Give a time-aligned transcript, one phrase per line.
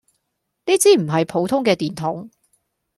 [0.65, 2.31] 呢支唔係普通嘅電筒